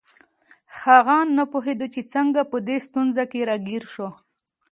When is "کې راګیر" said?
3.31-3.83